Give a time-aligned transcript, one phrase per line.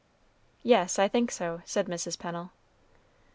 [0.63, 2.17] "Yes, I think so," said Mrs.
[2.17, 2.49] Pennel.